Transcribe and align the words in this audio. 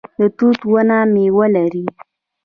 د 0.17 0.19
توت 0.37 0.59
ونه 0.71 0.97
میوه 1.13 1.45
لري 1.55 1.85